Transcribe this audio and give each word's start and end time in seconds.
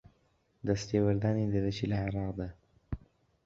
دەستێوەردانی 0.67 1.51
دەرەکی 1.53 1.89
لە 1.91 1.97
عێراقدا 2.03 2.49